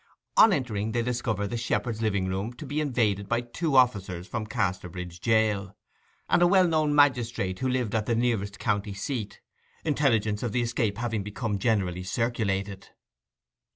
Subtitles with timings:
[0.35, 4.47] On entering they discovered the shepherd's living room to be invaded by two officers from
[4.47, 5.77] Casterbridge jail,
[6.27, 9.41] and a well known magistrate who lived at the nearest country seat,
[9.85, 12.89] intelligence of the escape having become generally circulated.